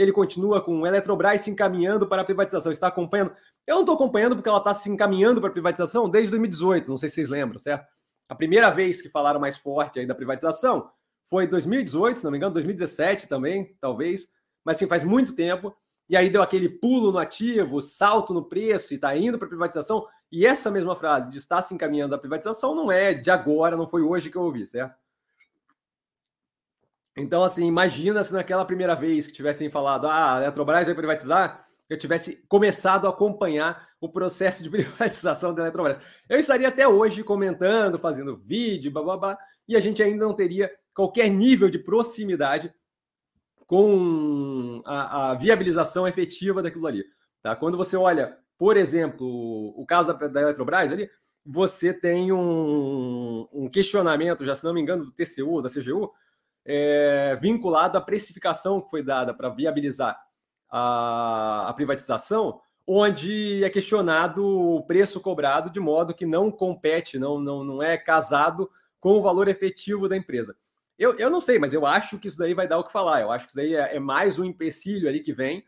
[0.00, 2.72] ele continua com Eletrobras se encaminhando para a privatização.
[2.72, 3.32] Está acompanhando?
[3.66, 6.96] Eu não estou acompanhando porque ela está se encaminhando para a privatização desde 2018, não
[6.96, 7.86] sei se vocês lembram, certo?
[8.28, 10.90] A primeira vez que falaram mais forte aí da privatização
[11.26, 14.28] foi em 2018, se não me engano, 2017 também, talvez,
[14.64, 15.74] mas sim, faz muito tempo.
[16.08, 19.50] E aí deu aquele pulo no ativo, salto no preço e está indo para a
[19.50, 20.06] privatização.
[20.32, 23.86] E essa mesma frase de estar se encaminhando à privatização não é de agora, não
[23.86, 24.94] foi hoje que eu ouvi, certo?
[27.16, 31.66] Então, assim, imagina se naquela primeira vez que tivessem falado, ah, a Eletrobras vai privatizar,
[31.88, 36.00] eu tivesse começado a acompanhar o processo de privatização da Eletrobras.
[36.28, 39.36] Eu estaria até hoje comentando, fazendo vídeo, babá,
[39.68, 42.72] e a gente ainda não teria qualquer nível de proximidade
[43.66, 47.04] com a, a viabilização efetiva daquilo ali.
[47.42, 47.54] Tá?
[47.54, 49.26] Quando você olha, por exemplo,
[49.76, 51.08] o caso da, da Eletrobras ali,
[51.44, 56.12] você tem um, um, questionamento, já se não me engano, do TCU, da CGU,
[56.72, 60.16] é, vinculado à precificação que foi dada para viabilizar
[60.70, 67.40] a, a privatização, onde é questionado o preço cobrado de modo que não compete, não,
[67.40, 70.56] não, não é casado com o valor efetivo da empresa.
[70.96, 73.20] Eu, eu não sei, mas eu acho que isso daí vai dar o que falar.
[73.20, 75.64] Eu acho que isso daí é, é mais um empecilho ali que vem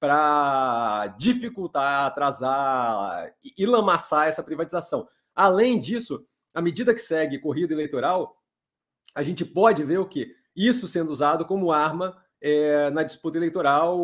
[0.00, 5.06] para dificultar, atrasar e lamaçar essa privatização.
[5.34, 8.36] Além disso, à medida que segue corrida eleitoral,
[9.14, 10.34] a gente pode ver o que?
[10.54, 13.98] Isso sendo usado como arma é, na disputa eleitoral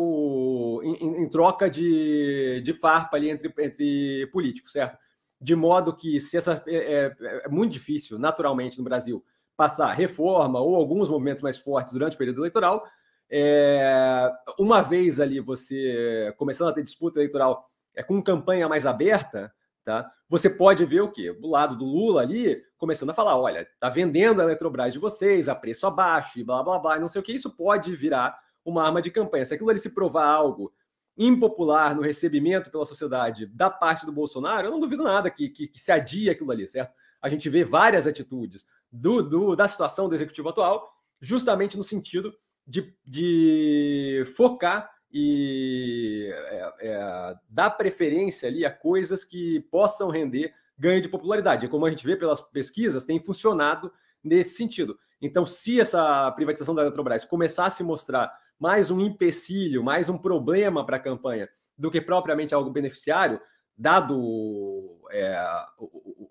[0.83, 4.97] em, em, troca de, de farpa ali entre, entre políticos, certo?
[5.39, 9.23] De modo que se essa é, é, é, muito difícil, naturalmente, no Brasil,
[9.55, 12.85] passar reforma ou alguns movimentos mais fortes durante o período eleitoral.
[13.29, 19.51] É, uma vez ali você começando a ter disputa eleitoral é, com campanha mais aberta,
[19.87, 20.11] tá?
[20.27, 21.31] Você pode ver o quê?
[21.31, 25.47] Do lado do Lula ali, começando a falar: olha, tá vendendo a Eletrobras de vocês
[25.47, 27.31] a preço abaixo e blá blá blá, e não sei o que.
[27.31, 29.45] Isso pode virar uma arma de campanha.
[29.45, 30.73] Se aquilo ali se provar algo
[31.17, 35.69] impopular no recebimento pela sociedade da parte do Bolsonaro, eu não duvido nada que, que,
[35.69, 36.93] que se adia aquilo ali, certo?
[37.21, 40.85] A gente vê várias atitudes do, do, da situação do executivo atual,
[41.21, 42.35] justamente no sentido
[42.67, 51.01] de, de focar e é, é, dar preferência ali a coisas que possam render ganho
[51.01, 51.65] de popularidade.
[51.65, 53.91] E como a gente vê pelas pesquisas, tem funcionado
[54.23, 54.97] nesse sentido.
[55.21, 60.85] Então, se essa privatização da Eletrobras começasse a mostrar mais um empecilho, mais um problema
[60.85, 63.39] para a campanha do que propriamente algo beneficiário,
[63.77, 65.35] dado é,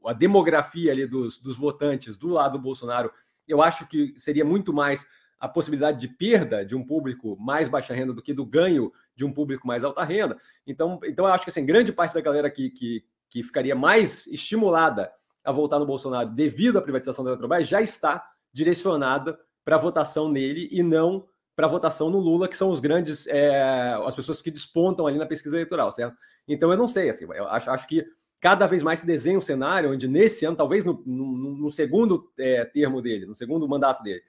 [0.04, 3.12] a demografia ali dos, dos votantes do lado do Bolsonaro,
[3.46, 5.06] eu acho que seria muito mais
[5.38, 9.24] a possibilidade de perda de um público mais baixa renda do que do ganho de
[9.24, 10.36] um público mais alta renda.
[10.66, 14.26] Então, então eu acho que assim, grande parte da galera que, que, que ficaria mais
[14.26, 15.12] estimulada
[15.44, 20.68] a voltar no Bolsonaro devido à privatização da Eletrobras já está direcionada para votação nele
[20.72, 24.50] e não para a votação no Lula, que são os grandes, é, as pessoas que
[24.50, 26.16] despontam ali na pesquisa eleitoral, certo?
[26.46, 28.04] Então eu não sei, assim, eu acho, acho que
[28.38, 32.30] cada vez mais se desenha um cenário onde nesse ano, talvez no, no, no segundo
[32.38, 34.22] é, termo dele, no segundo mandato dele,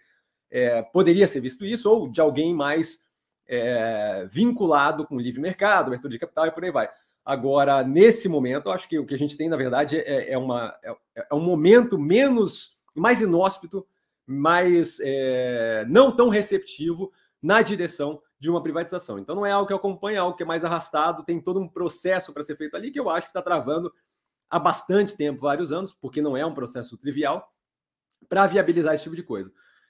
[0.49, 3.01] é, poderia ser visto isso, ou de alguém mais
[3.47, 6.89] é, vinculado com o livre mercado, abertura de capital e por aí vai.
[7.23, 10.37] Agora, nesse momento, eu acho que o que a gente tem, na verdade, é, é
[10.37, 10.95] uma, é,
[11.29, 13.85] é um momento menos, mais inóspito,
[14.25, 19.19] mais é, não tão receptivo na direção de uma privatização.
[19.19, 21.67] Então, não é algo que acompanha, é algo que é mais arrastado, tem todo um
[21.67, 23.91] processo para ser feito ali que eu acho que está travando
[24.49, 27.51] há bastante tempo, vários anos, porque não é um processo trivial,
[28.29, 29.51] para viabilizar esse tipo de coisa.